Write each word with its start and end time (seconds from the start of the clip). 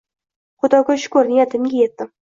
Xudoga 0.63 0.95
shukr, 1.03 1.29
niyatimga 1.35 1.81
etdim 1.89 2.11